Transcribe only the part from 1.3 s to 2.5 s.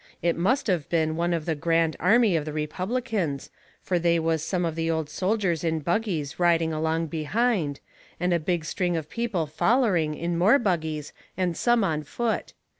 of the Grand Army of